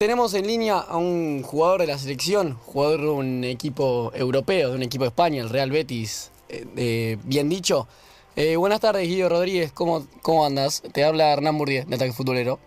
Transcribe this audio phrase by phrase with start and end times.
[0.00, 4.76] Tenemos en línea a un jugador de la selección, jugador de un equipo europeo, de
[4.76, 7.88] un equipo de España, el Real Betis, eh, bien dicho.
[8.36, 10.84] Eh, buenas tardes, Guido Rodríguez, ¿cómo, ¿cómo andas?
[10.92, 12.60] Te habla Hernán Burdiez, de Ataque Futbolero.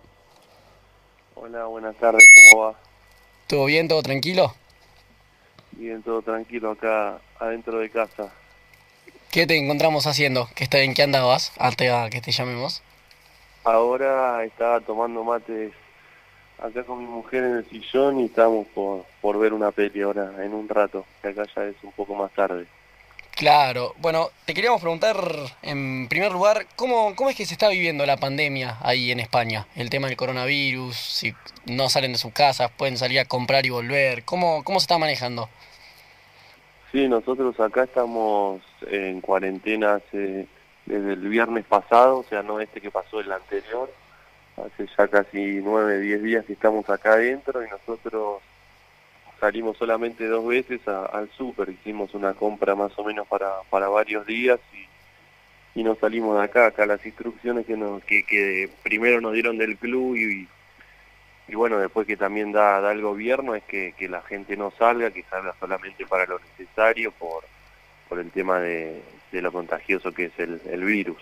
[1.35, 2.75] Hola, buenas tardes, ¿cómo va?
[3.47, 4.53] ¿Todo bien, todo tranquilo?
[5.71, 8.29] Bien, todo tranquilo acá adentro de casa.
[9.31, 10.49] ¿Qué te encontramos haciendo?
[10.53, 12.83] ¿Qué, está, ¿En qué andabas antes que te llamemos?
[13.63, 15.71] Ahora estaba tomando mates
[16.61, 20.31] acá con mi mujer en el sillón y estamos por, por ver una peli ahora
[20.43, 22.65] en un rato, que acá ya es un poco más tarde.
[23.35, 25.15] Claro, bueno, te queríamos preguntar
[25.63, 29.65] en primer lugar, ¿cómo, ¿cómo es que se está viviendo la pandemia ahí en España?
[29.75, 31.33] El tema del coronavirus, si
[31.65, 34.99] no salen de sus casas, pueden salir a comprar y volver, ¿cómo, cómo se está
[34.99, 35.49] manejando?
[36.91, 40.45] Sí, nosotros acá estamos en cuarentena hace,
[40.85, 43.91] desde el viernes pasado, o sea, no este que pasó, el anterior,
[44.57, 48.41] hace ya casi nueve, diez días que estamos acá adentro y nosotros
[49.39, 54.25] salimos solamente dos veces al súper, hicimos una compra más o menos para, para varios
[54.25, 59.19] días y, y nos salimos de acá, acá las instrucciones que, nos, que, que primero
[59.19, 60.47] nos dieron del club y,
[61.47, 64.71] y bueno, después que también da, da el gobierno es que, que la gente no
[64.77, 67.43] salga, que salga solamente para lo necesario por,
[68.07, 71.21] por el tema de, de lo contagioso que es el, el virus.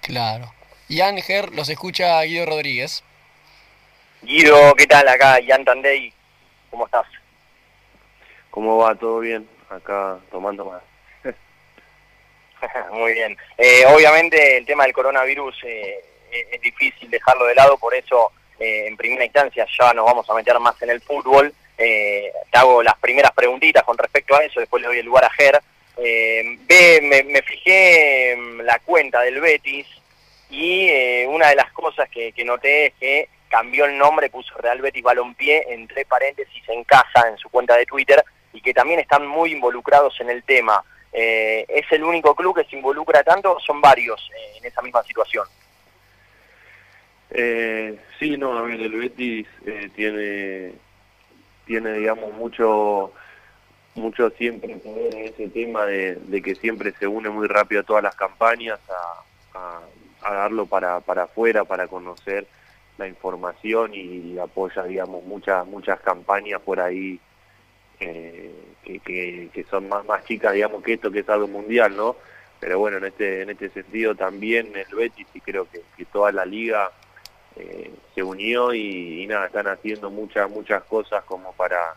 [0.00, 0.50] Claro.
[0.92, 3.02] Y Ángel, los escucha Guido Rodríguez.
[4.20, 5.08] Guido, ¿qué tal?
[5.08, 6.12] Acá, Ian Tandey,
[6.68, 7.06] ¿cómo estás?
[8.50, 8.94] ¿Cómo va?
[8.94, 9.48] ¿Todo bien?
[9.70, 10.82] Acá tomando más.
[12.92, 13.34] Muy bien.
[13.56, 15.98] Eh, obviamente el tema del coronavirus eh,
[16.50, 20.34] es difícil dejarlo de lado, por eso eh, en primera instancia ya nos vamos a
[20.34, 21.54] meter más en el fútbol.
[21.78, 25.30] te hago las primeras preguntitas con respecto a eso, después le doy el lugar a
[25.30, 25.58] Ger.
[25.96, 29.86] ve, me, me fijé en la cuenta del Betis,
[30.52, 34.54] y eh, una de las cosas que, que, noté es que cambió el nombre, puso
[34.58, 38.22] Real Betis Balompié entre paréntesis en casa en su cuenta de Twitter
[38.52, 40.84] y que también están muy involucrados en el tema.
[41.10, 43.58] Eh, ¿Es el único club que se involucra tanto?
[43.60, 45.46] Son varios eh, en esa misma situación.
[47.30, 50.74] Eh, sí, no, a ver, el Betis eh, tiene,
[51.64, 53.12] tiene, digamos, mucho
[53.94, 58.02] mucho siempre en ese tema de, de, que siempre se une muy rápido a todas
[58.02, 59.22] las campañas, a,
[60.24, 62.46] a darlo para, para afuera, para conocer
[62.98, 67.18] la información y apoya, digamos, muchas muchas campañas por ahí
[68.00, 68.52] eh,
[68.84, 72.16] que, que, son más, más chicas, digamos, que esto que es algo mundial, ¿no?
[72.60, 76.32] Pero bueno, en este en este sentido también el Betis y creo que, que toda
[76.32, 76.90] la liga
[77.56, 81.94] eh, se unió y, y, nada, están haciendo muchas muchas cosas como para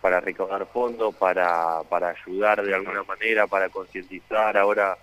[0.00, 4.56] para recaudar fondos, para, para ayudar de alguna manera, para concientizar.
[4.56, 4.96] Ahora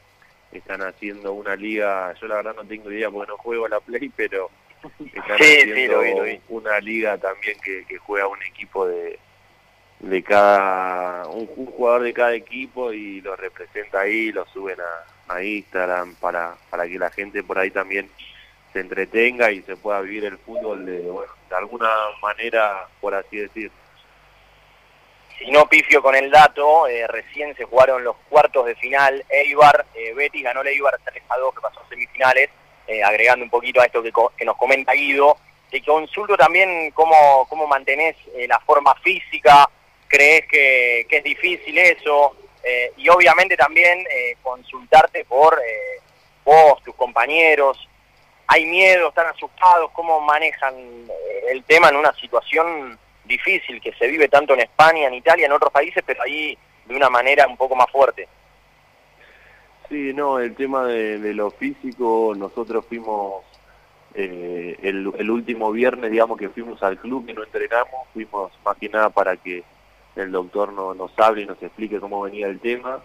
[0.60, 3.80] están haciendo una liga, yo la verdad no tengo idea porque no juego a la
[3.80, 4.50] Play, pero
[5.00, 6.42] están sí, haciendo sí, lo vi, lo vi.
[6.50, 9.20] una liga también que, que juega un equipo de
[10.00, 15.34] de cada un, un, jugador de cada equipo y lo representa ahí, lo suben a,
[15.34, 18.10] a Instagram para para que la gente por ahí también
[18.74, 21.90] se entretenga y se pueda vivir el fútbol de bueno, de alguna
[22.22, 23.72] manera, por así decir
[25.38, 29.86] si no pifio con el dato, eh, recién se jugaron los cuartos de final, Eibar,
[29.94, 32.50] eh, Betis ganó el Eibar 3 a 2 que pasó a semifinales,
[32.88, 35.38] eh, agregando un poquito a esto que, que, nos comenta Guido.
[35.70, 39.68] Te consulto también cómo, cómo mantenés eh, la forma física,
[40.08, 42.36] crees que, que es difícil eso,
[42.98, 44.04] y obviamente también
[44.42, 45.62] consultarte por
[46.44, 47.78] vos, tus compañeros,
[48.48, 50.74] hay miedo, están asustados, cómo manejan
[51.48, 52.98] el tema en una situación
[53.28, 56.96] difícil que se vive tanto en España, en Italia, en otros países, pero ahí de
[56.96, 58.28] una manera un poco más fuerte.
[59.90, 63.44] Sí, no, el tema de, lo físico, nosotros fuimos
[64.16, 68.78] eh, el, el, último viernes, digamos que fuimos al club, que no entrenamos, fuimos más
[68.78, 69.64] que nada para que
[70.16, 73.00] el doctor no, nos hable y nos explique cómo venía el tema.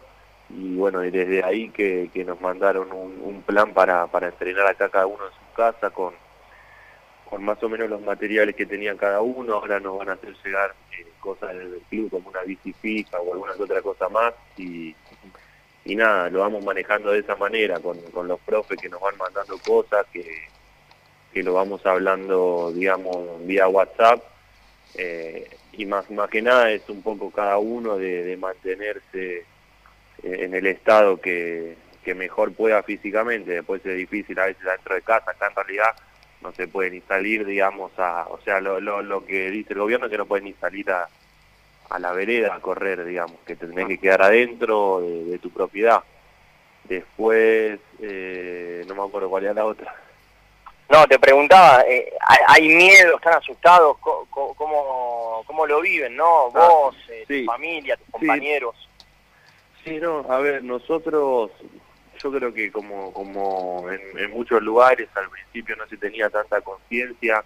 [0.49, 4.67] Y bueno, y desde ahí que, que nos mandaron un, un plan para, para entrenar
[4.67, 6.15] acá cada uno en su casa con
[7.31, 10.35] con más o menos los materiales que tenían cada uno, ahora nos van a hacer
[10.45, 14.97] llegar eh, cosas del club como una bici fija o alguna otra cosa más y,
[15.85, 19.17] y nada, lo vamos manejando de esa manera con, con los profes que nos van
[19.17, 20.27] mandando cosas, que,
[21.33, 24.25] que lo vamos hablando, digamos, vía WhatsApp
[24.97, 29.47] eh, y más, más que nada es un poco cada uno de, mantenerse
[30.25, 35.03] en el estado que, que mejor pueda físicamente, después es difícil a veces dentro de
[35.03, 35.95] casa, acá en realidad
[36.43, 39.81] no se puede ni salir, digamos, a, o sea, lo, lo, lo que dice el
[39.81, 41.09] gobierno es que no puede ni salir a,
[41.91, 45.51] a la vereda a correr, digamos, que te tenés que quedar adentro de, de tu
[45.51, 46.03] propiedad.
[46.85, 49.95] Después, eh, no me acuerdo cuál era la otra.
[50.89, 52.13] No, te preguntaba, eh,
[52.49, 53.97] ¿hay miedo, están asustados?
[53.99, 56.47] ¿Cómo, cómo, lo viven, no?
[56.55, 58.75] Ah, Vos, eh, tu familia, tus compañeros.
[59.85, 61.53] Sí, no, a ver, nosotros,
[62.23, 67.45] yo creo que como, como en, muchos lugares al principio no se tenía tanta conciencia,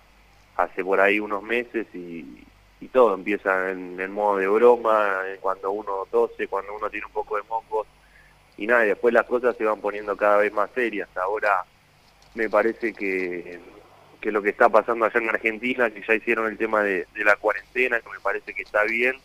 [0.56, 2.44] hace por ahí unos meses y,
[2.80, 7.12] y todo empieza en, el modo de broma, cuando uno tose, cuando uno tiene un
[7.12, 7.86] poco de mocos
[8.56, 11.08] y nada, y después las cosas se van poniendo cada vez más serias.
[11.16, 11.64] Ahora
[12.34, 13.60] me parece que,
[14.20, 17.36] que lo que está pasando allá en Argentina, que ya hicieron el tema de, la
[17.36, 19.16] cuarentena, que me parece que está bien,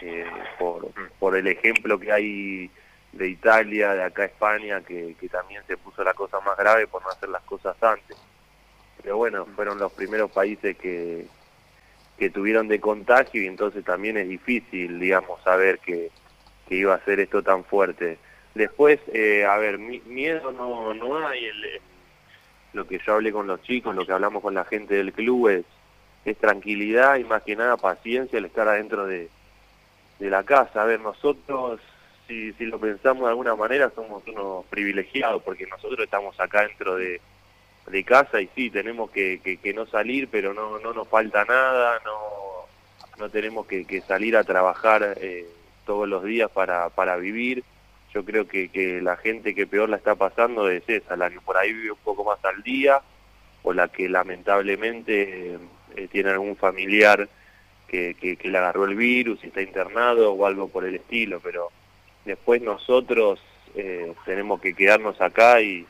[0.00, 0.26] eh,
[0.58, 2.70] por, por el ejemplo que hay
[3.16, 7.02] de Italia, de acá España, que, que también se puso la cosa más grave por
[7.02, 8.16] no hacer las cosas antes.
[9.02, 11.26] Pero bueno, fueron los primeros países que,
[12.18, 16.10] que tuvieron de contagio y entonces también es difícil, digamos, saber que,
[16.68, 18.18] que iba a ser esto tan fuerte.
[18.54, 21.80] Después, eh, a ver, miedo no, no hay, el,
[22.72, 25.48] lo que yo hablé con los chicos, lo que hablamos con la gente del club
[25.48, 25.64] es,
[26.24, 29.28] es tranquilidad y más que nada paciencia el estar adentro de,
[30.18, 30.82] de la casa.
[30.82, 31.80] A ver, nosotros,
[32.26, 36.96] si, si lo pensamos de alguna manera, somos unos privilegiados porque nosotros estamos acá dentro
[36.96, 37.20] de,
[37.86, 42.00] de casa y sí, tenemos que, que, no salir, pero no, no nos falta nada,
[42.04, 42.66] no,
[43.18, 45.46] no tenemos que, salir a trabajar eh,
[45.84, 47.64] todos los días para, para vivir.
[48.12, 51.40] Yo creo que, que la gente que peor la está pasando es esa, la que
[51.40, 53.00] por ahí vive un poco más al día
[53.62, 55.58] o la que lamentablemente
[55.96, 57.28] eh, tiene algún familiar
[57.88, 61.70] que, que, le agarró el virus y está internado o algo por el estilo, pero
[62.26, 63.40] después nosotros
[63.74, 65.86] eh, tenemos que quedarnos acá y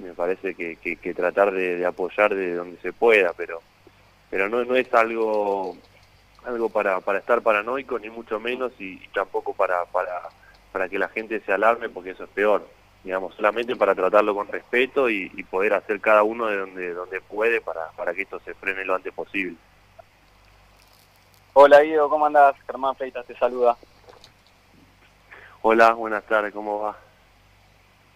[0.00, 3.60] me parece que, que, tratar de, apoyar de donde se pueda, pero
[4.30, 5.76] pero no, no es algo
[6.44, 10.28] algo para, para estar paranoico ni mucho menos y, y tampoco para, para
[10.74, 12.66] para que la gente se alarme porque eso es peor,
[13.04, 17.60] digamos, solamente para tratarlo con respeto y, poder hacer cada uno de donde, donde puede
[17.60, 19.56] para, para que esto se frene lo antes posible.
[21.52, 22.56] Hola Guido, ¿cómo andás?
[22.66, 23.76] Germán Freitas te saluda.
[25.66, 26.94] Hola, buenas tardes, ¿cómo va?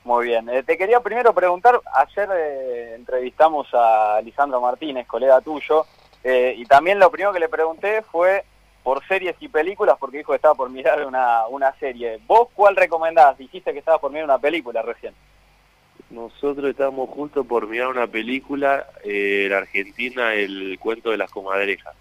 [0.04, 5.86] Muy bien, eh, te quería primero preguntar, ayer eh, entrevistamos a Lisandro Martínez, colega tuyo,
[6.22, 8.44] eh, y también lo primero que le pregunté fue
[8.82, 12.20] por series y películas porque dijo que estaba por mirar una, una serie.
[12.26, 13.38] ¿Vos cuál recomendás?
[13.38, 15.14] Dijiste que estaba por mirar una película recién.
[16.10, 21.96] Nosotros estábamos justo por mirar una película eh, en Argentina, El cuento de las comadrejas.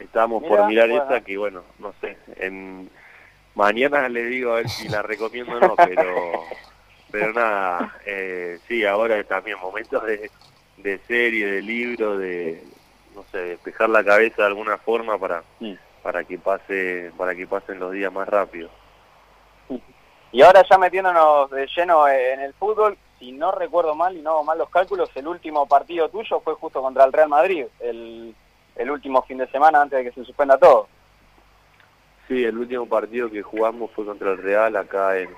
[0.00, 2.90] Estábamos por mirar esa que, bueno, no sé, en
[3.54, 6.44] mañana le digo a ver si la recomiendo o no, pero
[7.10, 10.32] pero nada, eh, sí, ahora también momentos de,
[10.78, 12.60] de serie, de libro, de,
[13.14, 15.44] no sé, despejar la cabeza de alguna forma para,
[16.02, 18.68] para que pase, para que pasen los días más rápido.
[20.32, 24.30] Y ahora ya metiéndonos de lleno en el fútbol, si no recuerdo mal y no
[24.30, 28.34] hago mal los cálculos, el último partido tuyo fue justo contra el Real Madrid, el,
[28.74, 30.88] el último fin de semana antes de que se suspenda todo.
[32.28, 35.30] Sí, el último partido que jugamos fue contra el Real acá en,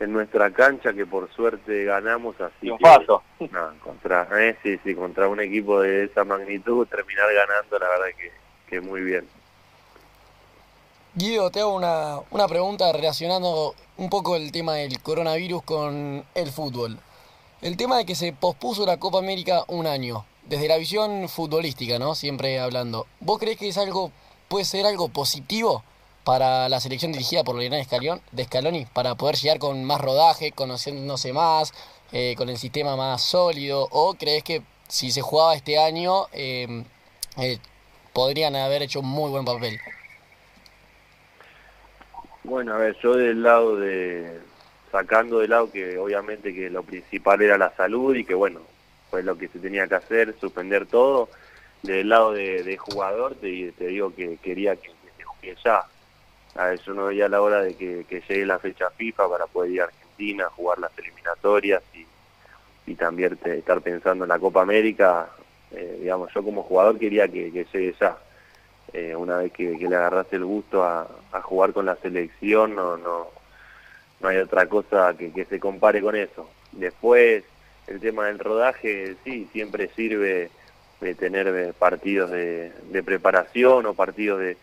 [0.00, 3.22] en nuestra cancha que por suerte ganamos así un paso
[3.82, 8.32] contra eh, sí, sí, contra un equipo de esa magnitud terminar ganando la verdad que,
[8.68, 9.26] que muy bien
[11.18, 16.50] Guido, te hago una, una pregunta relacionando un poco el tema del coronavirus con el
[16.50, 16.98] fútbol.
[17.62, 21.98] El tema de que se pospuso la Copa América un año, desde la visión futbolística,
[21.98, 22.14] ¿no?
[22.14, 23.06] Siempre hablando.
[23.20, 24.12] ¿Vos crees que es algo,
[24.48, 25.82] puede ser algo positivo
[26.24, 27.86] para la selección dirigida por Lionel
[28.32, 31.72] de Scaloni para poder llegar con más rodaje, conociéndose más,
[32.12, 33.86] eh, con el sistema más sólido?
[33.90, 36.84] ¿O crees que si se jugaba este año em,
[37.38, 37.58] eh,
[38.12, 39.78] podrían haber hecho un muy buen papel?
[42.44, 44.40] Bueno, a ver, yo del lado de,
[44.92, 48.60] sacando del lado que obviamente que lo principal era la salud y que bueno,
[49.10, 51.28] fue lo que se tenía que hacer, suspender todo,
[51.82, 54.90] del lado de, jugador te, te, digo que quería que,
[55.40, 55.84] que ya,
[56.56, 59.80] a eso no veía la hora de que, llegue la fecha FIFA para poder ir
[59.82, 62.06] a Argentina, jugar las eliminatorias y,
[62.94, 65.28] también estar pensando en la Copa América.
[65.72, 68.16] Eh, digamos, yo como jugador quería que, llegue ya.
[68.92, 71.08] Eh, una vez que, le agarraste el gusto a,
[71.42, 73.26] jugar con la selección, no, no,
[74.20, 76.48] no hay otra cosa que se compare con eso.
[76.72, 77.44] Después,
[77.86, 80.50] el tema del rodaje, sí, siempre sirve
[81.00, 84.56] de tener partidos de preparación o partidos de,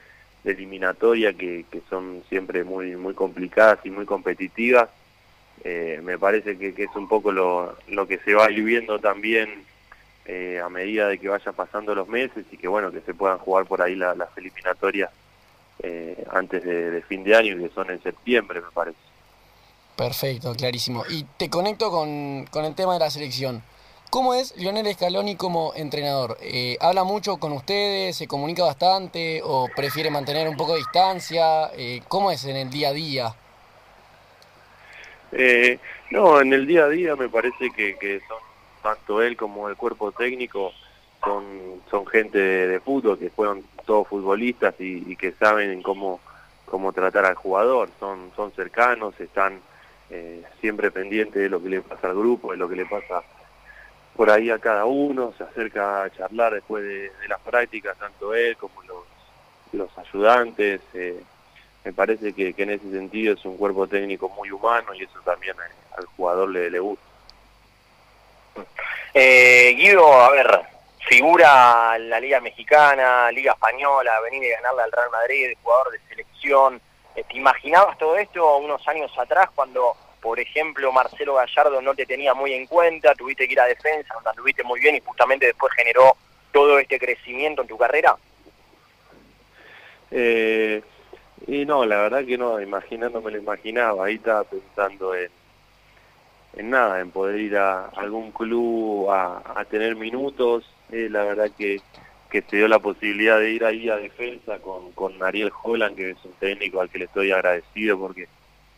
[0.43, 4.89] eliminatoria que, que, son siempre muy muy complicadas y muy competitivas.
[5.63, 9.63] Eh, me parece que, que, es un poco lo, lo que se va viviendo también
[10.25, 13.37] eh, a medida de que vaya pasando los meses y que bueno que se puedan
[13.37, 15.11] jugar por ahí las eliminatorias
[15.79, 18.97] eh, antes de, fin de año que son en septiembre me parece.
[19.95, 21.03] Perfecto, clarísimo.
[21.07, 23.63] Y te conecto con, con el tema de la selección.
[24.13, 26.37] ¿Cómo es Lionel Scaloni como entrenador?
[26.39, 28.15] Eh, ¿Habla mucho con ustedes?
[28.15, 29.41] ¿Se comunica bastante?
[29.43, 31.71] ¿O prefiere mantener un poco de distancia?
[31.75, 33.35] Eh, ¿Cómo es en el día a día?
[35.31, 35.79] Eh,
[36.11, 38.37] no, en el día a día me parece que, son
[38.83, 40.73] tanto él como el cuerpo técnico
[41.23, 46.19] son, son gente de, fútbol que fueron todos futbolistas y, que saben cómo,
[46.65, 49.59] cómo tratar al jugador, son, son cercanos, están
[50.11, 53.23] eh, siempre pendientes de lo que le pasa al grupo, de lo que le pasa
[54.15, 58.55] por ahí a cada uno, se acerca a charlar después de, las prácticas, tanto él
[58.57, 59.03] como los,
[59.71, 60.81] los ayudantes.
[60.93, 61.21] Eh,
[61.83, 65.55] me parece que, en ese sentido es un cuerpo técnico muy humano y eso también
[65.97, 67.03] al jugador le, le gusta.
[69.13, 70.61] Eh, Guido, a ver,
[71.07, 76.81] figura la Liga Mexicana, Liga Española, venir de ganarle al Real Madrid, jugador de selección.
[77.15, 82.05] Eh, ¿Te imaginabas todo esto unos años atrás cuando, por ejemplo, Marcelo Gallardo no te
[82.05, 85.47] tenía muy en cuenta, tuviste que ir a defensa, donde anduviste muy bien y justamente
[85.47, 86.15] después generó
[86.53, 88.15] todo este crecimiento en tu carrera?
[90.11, 90.81] Eh,
[91.45, 95.29] y no, la verdad que no, imaginándome lo imaginaba, ahí estaba pensando en,
[96.55, 100.63] en nada, en poder ir a algún club a, tener minutos,
[100.93, 101.81] eh, la verdad que,
[102.29, 106.11] que se dio la posibilidad de ir ahí a defensa con, con Ariel Holland, que
[106.11, 108.29] es un técnico al que le estoy agradecido porque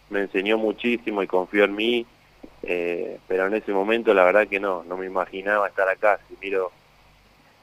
[0.09, 2.05] me enseñó muchísimo y confió en mí,
[2.63, 6.37] eh, pero en ese momento la verdad que no, no me imaginaba estar acá, si
[6.41, 6.71] miro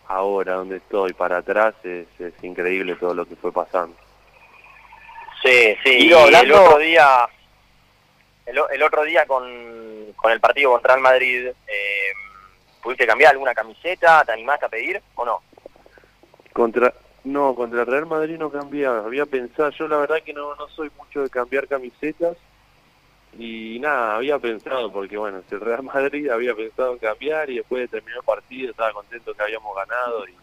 [0.08, 2.06] ahora donde estoy para atrás es
[2.42, 3.96] increíble todo lo que fue pasando.
[5.42, 7.28] Sí, sí, y el otro día,
[8.46, 12.12] el, otro día con, el partido contra el Madrid, eh,
[12.80, 14.25] ¿pudiste cambiar alguna camiseta?
[14.25, 15.42] ¿Te animaste a pedir o no?
[16.52, 16.94] Contra,
[17.25, 20.69] no, contra el Real Madrid no cambié, había pensado, yo la verdad que no, no
[20.69, 22.37] soy mucho de cambiar camisetas
[23.38, 27.83] y nada, había pensado, porque bueno, el Real Madrid había pensado en cambiar y después
[27.83, 30.37] de terminar el partido estaba contento que habíamos ganado y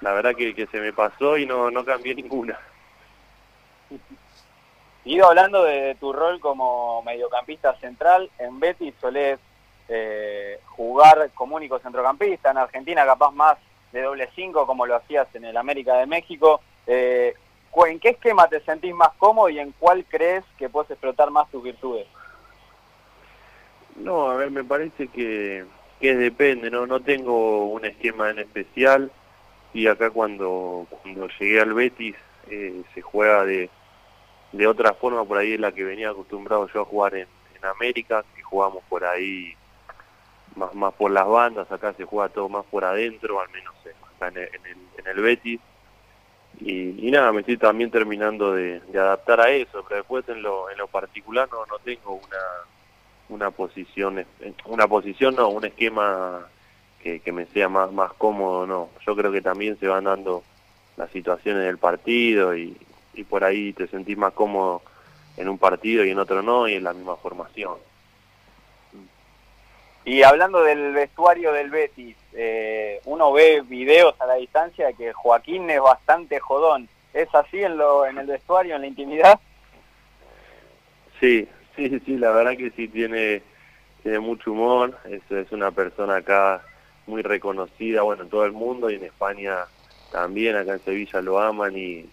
[0.00, 2.58] la verdad que, que se me pasó y no, no cambié ninguna.
[5.04, 9.38] Ido hablando de tu rol como mediocampista central, en Betis solés
[9.88, 13.58] eh, jugar como único centrocampista, en Argentina capaz más
[13.94, 16.60] de doble cinco como lo hacías en el América de México.
[16.86, 17.34] Eh,
[17.86, 21.50] ¿En qué esquema te sentís más cómodo y en cuál crees que puedes explotar más
[21.50, 22.06] tus virtudes?
[23.96, 25.64] No, a ver, me parece que,
[26.00, 26.86] que depende, ¿no?
[26.86, 29.10] No tengo un esquema en especial
[29.72, 32.16] y acá cuando, cuando llegué al Betis
[32.50, 33.70] eh, se juega de
[34.54, 37.28] de otra forma por ahí es la que venía acostumbrado yo a jugar en,
[37.64, 39.56] América, que jugamos por ahí
[40.56, 43.74] más, más por las bandas, acá se juega todo más por adentro, al menos
[44.16, 44.48] acá en el,
[44.98, 45.60] en el, Betis.
[46.60, 50.78] Y, nada, me estoy también terminando de, adaptar a eso, pero después en lo, en
[50.78, 52.38] lo particular no, no tengo una,
[53.28, 54.24] una posición,
[54.66, 56.46] una posición no, un esquema
[57.02, 58.90] que, que me sea más, más cómodo, no.
[59.06, 60.44] Yo creo que también se van dando
[60.96, 62.76] las situaciones del partido y,
[63.14, 64.82] y por ahí te sentís más cómodo
[65.36, 67.74] en un partido y en otro no, y en la misma formación.
[70.04, 75.70] Y hablando del vestuario del Betis, eh, uno ve videos a la distancia que Joaquín
[75.70, 76.88] es bastante jodón.
[77.14, 79.40] ¿Es así en, lo, en el vestuario, en la intimidad?
[81.20, 83.42] Sí, sí, sí, la verdad que sí tiene,
[84.02, 84.98] tiene mucho humor.
[85.04, 86.62] Es, es una persona acá
[87.06, 89.64] muy reconocida, bueno, en todo el mundo y en España
[90.10, 92.08] también, acá en Sevilla lo aman y,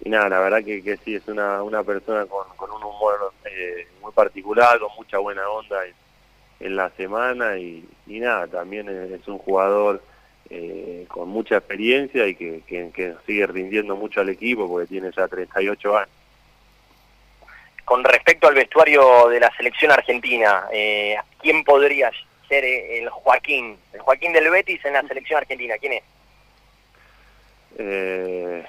[0.00, 3.32] y nada, la verdad que, que sí, es una, una persona con, con un humor
[3.44, 5.86] eh, muy particular, con mucha buena onda
[6.60, 10.02] en, la semana y, y, nada, también es un jugador
[10.48, 15.26] eh, con mucha experiencia y que, que, sigue rindiendo mucho al equipo porque tiene ya
[15.28, 16.10] 38 años.
[17.84, 22.10] Con respecto al vestuario de la selección argentina, eh, ¿quién podría
[22.48, 23.76] ser el Joaquín?
[23.92, 26.02] El Joaquín del Betis en la selección argentina, ¿quién es?
[27.78, 28.64] Eh,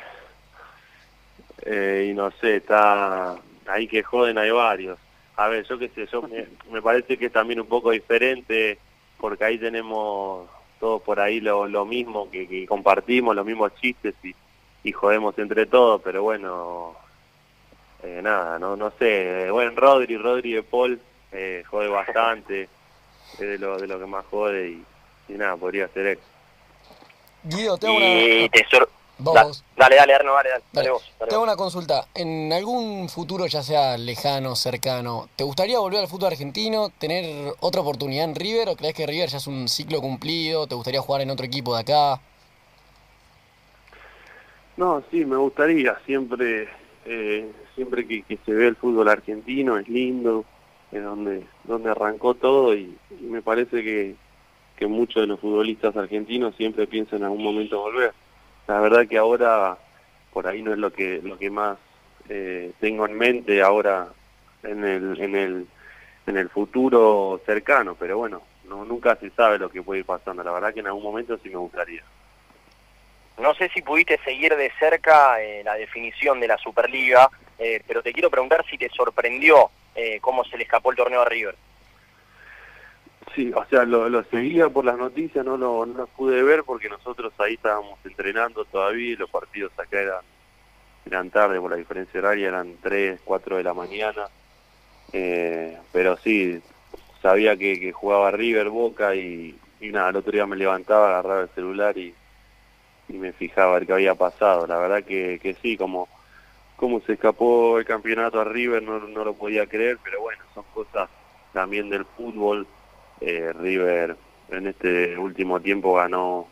[1.65, 3.35] eh, y no sé, está
[3.67, 4.97] ahí que joden hay varios.
[5.41, 8.77] A ver, yo qué sé, yo me, parece que es también un poco diferente
[9.17, 10.47] porque ahí tenemos
[10.79, 14.35] todos por ahí lo, lo mismo, que, compartimos los mismos chistes y,
[14.83, 16.95] y jodemos entre todos, pero bueno,
[18.03, 22.69] eh, nada, no no sé, bueno, Rodri, Rodri de Paul eh, jode bastante,
[23.33, 24.85] es de lo, de lo que más jode y,
[25.29, 26.19] nada, podría ser él.
[27.45, 28.05] Guido, tengo una
[29.23, 31.03] dale, dale, Arno, dale, dale, vos.
[31.29, 32.07] Tengo una consulta.
[32.13, 37.81] En algún futuro, ya sea lejano, cercano, ¿te gustaría volver al fútbol argentino, tener otra
[37.81, 40.67] oportunidad en River o crees que River ya es un ciclo cumplido?
[40.67, 42.21] ¿Te gustaría jugar en otro equipo de acá?
[44.77, 45.99] No, sí, me gustaría.
[46.05, 46.69] Siempre
[47.05, 50.45] eh, siempre que, se ve el fútbol argentino es lindo,
[50.91, 54.15] es donde, donde arrancó todo y, me parece que,
[54.75, 58.13] que muchos de los futbolistas argentinos siempre piensan en algún momento volver.
[58.71, 59.77] La verdad que ahora
[60.31, 61.77] por ahí no es lo que lo que más
[62.29, 64.07] eh, tengo en mente ahora
[64.63, 65.67] en el en el
[66.25, 70.41] en el futuro cercano, pero bueno, no nunca se sabe lo que puede ir pasando.
[70.41, 72.01] La verdad que en algún momento sí me gustaría.
[73.39, 78.01] No sé si pudiste seguir de cerca eh, la definición de la Superliga, eh, pero
[78.01, 79.69] te quiero preguntar si te sorprendió
[80.21, 81.55] cómo se le escapó el torneo a River.
[83.35, 87.31] Sí, o sea, lo, seguía por las noticias, no lo, no pude ver porque nosotros
[87.37, 90.21] ahí estábamos entrenando todavía y los partidos acá eran,
[91.05, 94.27] eran tarde por la diferencia horaria, eran 3, 4 de la mañana.
[95.13, 96.61] Eh, pero sí,
[97.21, 101.97] sabía que, jugaba River, Boca y, nada, el otro día me levantaba, agarraba el celular
[101.97, 102.13] y,
[103.07, 104.67] y me fijaba ver qué había pasado.
[104.67, 106.09] La verdad que, que sí, como,
[106.75, 110.65] como se escapó el campeonato a River no, no lo podía creer, pero bueno, son
[110.73, 111.09] cosas
[111.53, 112.67] también del fútbol
[113.21, 114.15] eh, River
[114.49, 116.47] en este último tiempo ganó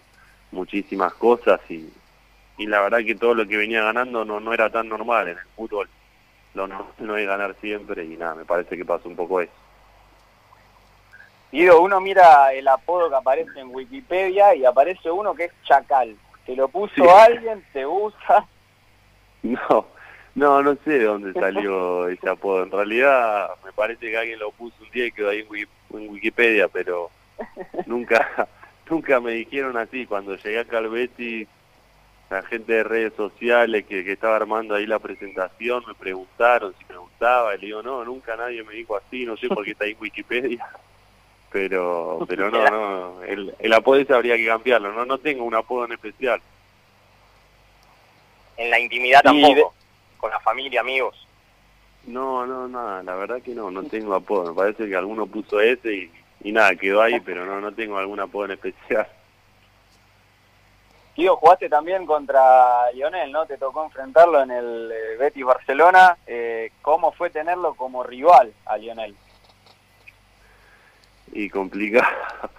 [0.52, 1.92] muchísimas cosas y,
[2.58, 5.38] y la verdad que todo lo que venía ganando no, no era tan normal en
[5.38, 5.90] el fútbol.
[6.54, 9.52] Lo no, no es ganar siempre y nada, me parece que pasó un poco eso.
[11.52, 16.16] Guido, uno mira el apodo que aparece en Wikipedia y aparece uno que es Chacal.
[16.46, 17.64] ¿Te lo puso alguien?
[17.74, 18.46] ¿Te gusta?
[19.42, 19.86] No,
[20.36, 22.64] no, no sé de dónde salió ese apodo.
[22.64, 25.79] En realidad me parece que alguien lo puso un día y quedó ahí en Wikipedia,
[26.72, 27.10] pero
[27.86, 28.48] nunca
[28.90, 30.06] nunca me dijeron así.
[30.06, 31.10] Cuando llegué a al
[32.30, 36.86] la gente de redes sociales que, que, estaba armando ahí la presentación me preguntaron si
[36.88, 37.56] me gustaba.
[37.56, 39.92] Y le digo, no, nunca nadie me dijo así, no sé por qué está ahí
[39.92, 40.68] en Wikipedia.
[41.52, 44.94] Pero pero no, no, el, el apodo ese habría que cambiarlo.
[44.94, 46.40] No no tengo un apodo en especial.
[48.56, 49.74] En la intimidad tampoco
[50.20, 51.28] con la familia, amigos?
[52.08, 54.50] No, no, nada, la verdad que no, no tengo apodo.
[54.50, 56.10] Me parece que alguno puso ese
[56.42, 59.08] y, nada, quedó ahí, pero no, no tengo algún apodo en especial.
[61.16, 63.46] Tío, jugaste también contra Lionel, ¿no?
[63.46, 66.18] Te tocó enfrentarlo en el eh, Betis Barcelona.
[66.26, 69.16] Eh, ¿Cómo fue tenerlo como rival a Lionel?
[71.34, 72.08] Y complicado.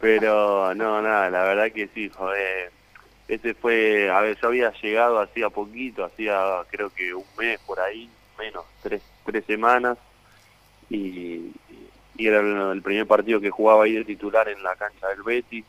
[0.00, 2.70] Pero no, nada, la verdad que sí, joder
[3.28, 7.80] ese fue, a ver, yo había llegado hacía poquito, hacía creo que un mes por
[7.80, 9.98] ahí, menos, tres, tres semanas,
[10.88, 11.52] y,
[12.16, 12.40] y era
[12.72, 15.64] el, primer partido que jugaba ahí de titular en la cancha del Betis.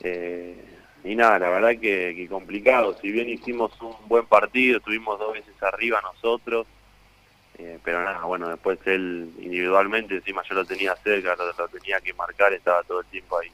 [0.00, 0.64] Eh,
[1.04, 5.54] y nada, la verdad que, complicado, si bien hicimos un buen partido, estuvimos dos veces
[5.62, 6.66] arriba nosotros,
[7.58, 12.12] eh, pero nada, bueno, después él individualmente, encima yo lo tenía cerca, lo, tenía que
[12.14, 13.50] marcar, estaba todo el tiempo ahí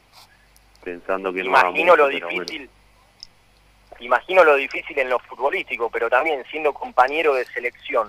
[0.83, 2.69] pensando que no Imagino lo difícil
[4.03, 8.09] imagino lo difícil en lo futbolístico, pero también siendo compañero de selección,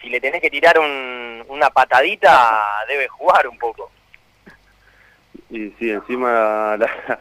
[0.00, 3.90] si le tenés que tirar una patadita, debe jugar un poco.
[5.50, 7.20] Y sí, encima la,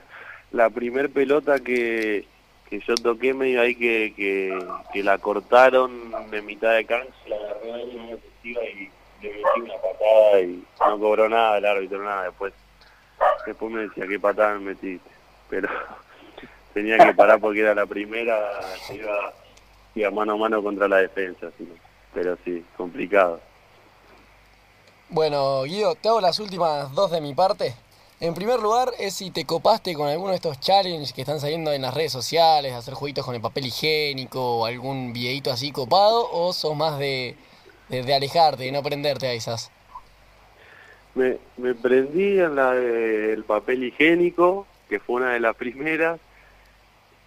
[0.52, 2.26] la primer pelota que,
[2.70, 7.84] que yo toqué medio ahí que, que, la cortaron de mitad de cancha, la agarré
[7.84, 8.56] y le metí
[9.58, 12.26] una patada y no cobró nada el árbitro, nada.
[12.26, 12.54] Después,
[13.46, 15.10] después me decía qué patada me metiste.
[15.50, 15.68] Pero
[16.74, 18.60] tenía que parar porque era la primera,
[18.94, 19.34] iba,
[19.96, 21.48] iba mano a mano contra la defensa,
[22.14, 23.40] pero sí, complicado.
[25.10, 27.74] Bueno, Guido, te hago las últimas dos de mi parte.
[28.22, 31.72] En primer lugar, es si te copaste con alguno de estos challenges que están saliendo
[31.72, 36.30] en las redes sociales, hacer jueguitos con el papel higiénico o algún videito así copado,
[36.32, 37.36] o sos más de,
[37.88, 39.72] de, alejarte, de no prenderte a esas.
[41.16, 46.20] Me, me prendí en la del papel higiénico, que fue una de las primeras,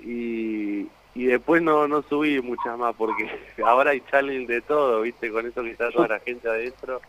[0.05, 3.29] y, y después no, no subí muchas más porque
[3.65, 7.01] ahora hay challenge de todo, viste, con eso que está toda la gente adentro.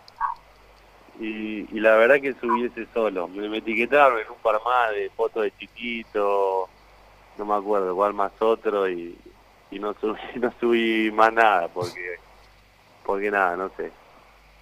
[1.20, 3.28] Y, y la verdad que subí ese solo.
[3.28, 6.68] Me, etiquetaron en un par más de fotos de chiquito,
[7.38, 9.18] no me acuerdo cuál más otro y,
[9.72, 12.18] y no subí, no subí más nada porque,
[13.06, 13.92] porque nada, no sé.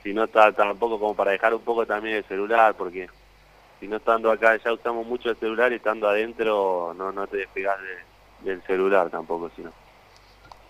[0.04, 3.08] Si no está tampoco como para dejar un poco también el celular porque
[3.80, 7.38] si no estando acá ya usamos mucho el celular y estando adentro no, no te
[7.38, 8.11] despegas de
[8.44, 9.72] del celular tampoco, sino.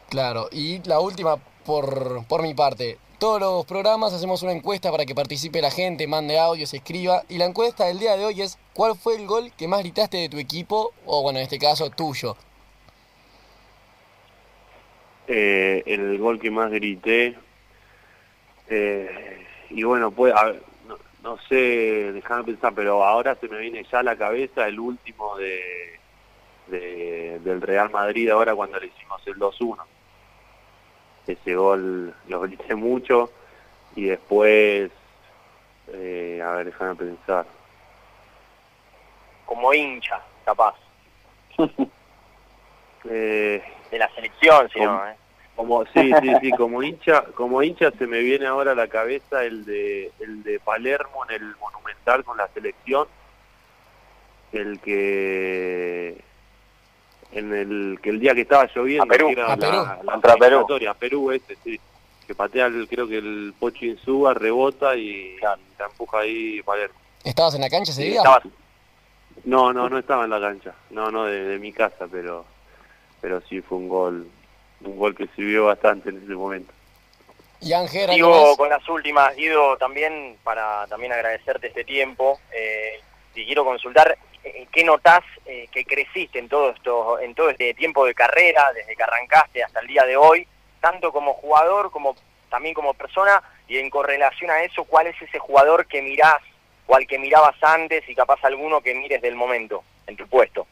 [0.10, 2.97] Claro, y la última por, por mi parte.
[3.19, 7.21] Todos los programas hacemos una encuesta para que participe la gente, mande audio, se escriba.
[7.29, 10.17] Y la encuesta del día de hoy es: ¿cuál fue el gol que más gritaste
[10.17, 10.91] de tu equipo?
[11.05, 12.36] O bueno, en este caso, tuyo.
[15.27, 17.36] Eh, el gol que más grité.
[18.67, 20.34] Eh, y bueno, pues,
[20.88, 24.79] no, no, sé, déjame pensar, pero ahora se me viene ya a la cabeza el
[24.79, 26.00] último de
[26.67, 29.78] del Real Madrid ahora cuando le hicimos el 2-1.
[31.28, 33.32] Ese gol lo grité mucho
[33.95, 34.89] y después,
[35.93, 37.45] eh, a ver, déjame pensar.
[39.45, 40.76] como hincha, capaz.
[43.10, 45.15] Eh, de la selección, si Como- no, ¿eh?
[45.56, 49.43] como sí, sí, sí, como hincha, como hincha se me viene ahora a la cabeza
[49.43, 53.08] el de el de Palermo en el Monumental con la selección,
[54.52, 56.24] el que
[57.32, 59.28] en el que el día que estaba lloviendo A Perú.
[59.28, 59.78] que era A la, Perú.
[60.06, 60.67] la Perú.
[61.00, 61.80] Perú ese, sí,
[62.28, 65.62] que patea el, creo que el Pocho Insúa rebota y, Claro.
[65.80, 66.96] la empuja ahí Palermo.
[67.24, 68.22] ¿Estabas en la cancha ese Sí, día?
[69.46, 72.46] No, no, no estaba en la cancha, no, no, de, de mi casa, pero
[73.22, 74.28] pero sí fue un gol,
[74.84, 76.74] un gol que sirvió bastante en ese momento.
[77.60, 83.00] Y Ángel, ¿algo Digo, con las últimas, Guido, también para también agradecerte este tiempo, eh,
[83.36, 84.17] y quiero consultar
[84.71, 88.95] qué notás eh, que creciste en todo esto, en todo este tiempo de carrera, desde
[88.95, 90.47] que arrancaste hasta el día de hoy,
[90.80, 92.15] tanto como jugador como
[92.49, 96.41] también como persona, y en correlación a eso, ¿cuál es ese jugador que mirás
[96.88, 100.67] o al que mirabas antes y capaz alguno que mires del momento en tu puesto?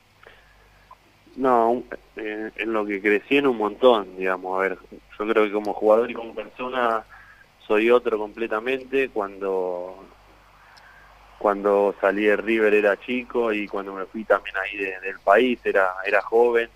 [1.38, 1.84] No,
[2.18, 5.74] eh, en lo que crecí en un montón, digamos, a ver, yo creo que como
[5.74, 7.06] jugador y como persona
[7.66, 10.04] soy otro completamente, cuando
[11.40, 15.60] cuando salí de River era chico y cuando me fui también ahí de- del país
[15.66, 16.72] era era joven,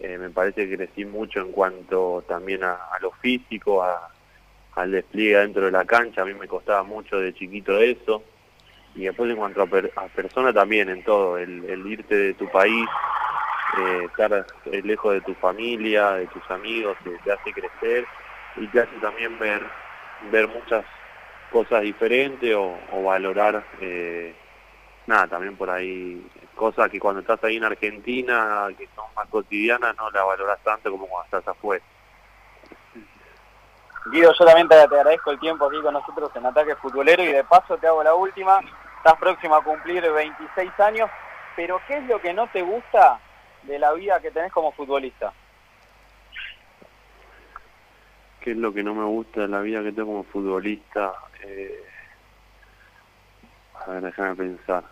[0.00, 4.08] Eh, me parece que crecí mucho en cuanto también a, a lo físico, a-
[4.72, 8.24] al despliegue dentro de la cancha, a mí me costaba mucho de chiquito eso,
[8.94, 12.34] y después en cuanto a, per- a persona también en todo, el, el irte de
[12.34, 12.86] tu país,
[13.78, 18.08] eh, estar eh, lejos de tu familia, de tus amigos, te, te hace crecer
[18.56, 19.62] y te hace también ver,
[20.20, 20.84] ver muchas
[21.52, 24.34] cosas diferentes o, valorar, eh,
[25.06, 29.94] nada, también por ahí cosas que cuando estás ahí en Argentina, que son más cotidianas,
[29.96, 31.84] no las valoras tanto como cuando estás afuera.
[34.06, 37.32] Guido, yo también te, te agradezco el tiempo aquí con nosotros en Ataque Futbolero y
[37.32, 38.60] de paso te hago la última.
[38.96, 41.10] Estás próximo a cumplir 26 años,
[41.54, 43.20] pero ¿qué es lo que no te gusta
[43.62, 45.32] de la vida que tenés como futbolista?
[48.42, 51.12] ¿Qué es lo que no me gusta de la vida que tengo como futbolista?
[51.42, 51.84] Eh,
[53.86, 54.84] a ver, déjame pensar.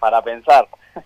[0.00, 0.68] Para pensar.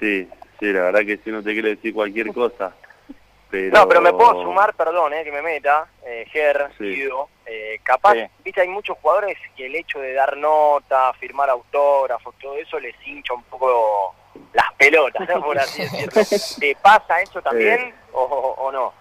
[0.00, 2.74] Sí, sí, la verdad que sí, no te quiero decir cualquier cosa.
[3.50, 3.76] Pero...
[3.78, 6.84] No, pero me puedo sumar, perdón, eh, que me meta, eh, Ger, Sí.
[6.84, 8.26] Guido, eh, capaz, Sí.
[8.42, 12.94] viste, hay muchos jugadores que el hecho de dar nota, firmar autógrafos, todo eso les
[13.06, 14.14] hincha un poco
[14.54, 15.42] las pelotas, ¿no?
[15.42, 16.22] por así decirlo.
[16.58, 17.94] ¿Te pasa eso también Eh.
[18.12, 18.92] o, o- o no?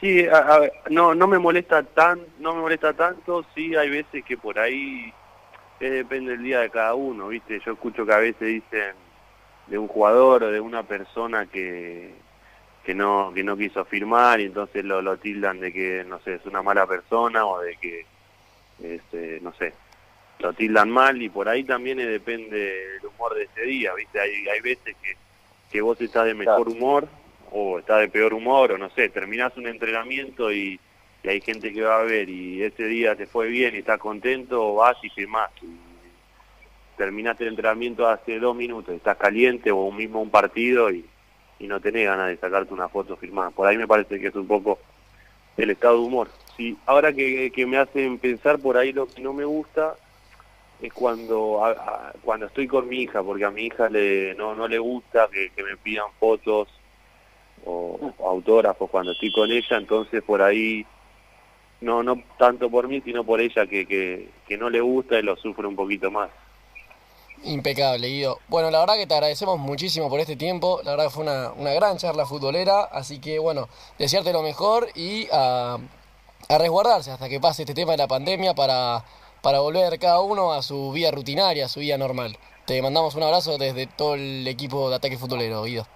[0.00, 4.24] Sí, a- a no, no me molesta tan, no me molesta tanto, sí hay veces
[4.24, 5.12] que por ahí
[5.78, 8.94] eh, depende del día de cada uno, viste, yo escucho que a veces dicen
[9.66, 12.14] de un jugador o de una persona que
[12.82, 16.34] que no que no quiso firmar y entonces lo, lo tildan de que no sé
[16.36, 18.06] es una mala persona o de que
[18.82, 19.74] este, no sé
[20.38, 24.48] lo tildan mal y por ahí también depende del humor de ese día viste hay
[24.48, 25.14] hay veces que
[25.70, 26.70] que vos estás de mejor Claro.
[26.72, 27.08] humor
[27.50, 30.78] o estás de peor humor o no sé terminás un entrenamiento y,
[31.22, 34.76] hay gente que va a ver y ese día te fue bien y estás contento
[34.76, 35.66] vas y firmás y
[36.96, 41.04] terminaste el entrenamiento hace dos minutos estás caliente o mismo un partido y
[41.60, 43.50] no tenés ganas de sacarte una foto firmada.
[43.50, 44.78] Por ahí me parece que es un poco
[45.56, 46.28] el estado de humor.
[46.56, 49.94] Sí, ahora que, que me hacen pensar por ahí lo que no me gusta
[50.80, 51.62] es cuando
[52.22, 55.62] cuando estoy con mi hija, porque a mi hija le no, no le gusta que
[55.62, 56.68] me pidan fotos
[57.64, 60.84] o, o autógrafos cuando estoy con ella, entonces por ahí
[61.80, 65.22] no no tanto por mí, sino por ella que, que, que no le gusta y
[65.22, 66.30] lo sufre un poquito más.
[67.42, 68.38] Impecable, Guido.
[68.48, 70.80] Bueno, la verdad que te agradecemos muchísimo por este tiempo.
[70.84, 72.82] La verdad que fue una, una gran charla futbolera.
[72.82, 73.68] Así que, bueno,
[73.98, 75.78] desearte lo mejor y a,
[76.48, 79.04] a resguardarse hasta que pase este tema de la pandemia para,
[79.40, 82.36] para volver cada uno a su vida rutinaria, a su vida normal.
[82.66, 85.86] Te mandamos un abrazo desde todo el equipo de Ataque Futbolero, Guido.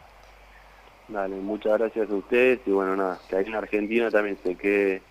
[1.09, 5.03] Dale, muchas gracias a ustedes y bueno, nada, que ahí en Argentina también se quede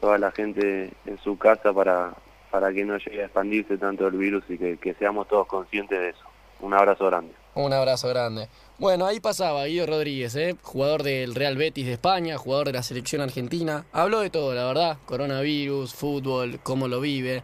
[0.00, 2.14] toda la gente en su casa para,
[2.50, 5.98] para que no llegue a expandirse tanto el virus y que, que seamos todos conscientes
[5.98, 6.24] de eso.
[6.60, 7.32] Un abrazo grande.
[7.54, 8.48] Un abrazo grande.
[8.78, 10.56] Bueno, ahí pasaba Guido Rodríguez, ¿eh?
[10.62, 13.86] jugador del Real Betis de España, jugador de la selección argentina.
[13.92, 14.98] Habló de todo, la verdad.
[15.06, 17.42] Coronavirus, fútbol, cómo lo vive.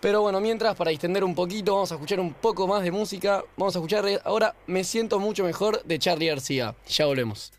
[0.00, 3.44] Pero bueno, mientras, para distender un poquito, vamos a escuchar un poco más de música.
[3.56, 6.74] Vamos a escuchar ahora Me siento mucho mejor de Charlie García.
[6.86, 7.57] Ya volvemos.